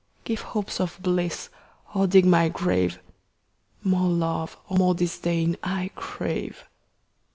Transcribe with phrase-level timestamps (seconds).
[0.25, 1.49] 10 Give hopes of bliss
[1.93, 2.97] or dig my grave:
[3.83, 6.63] More love or more disdain I crave.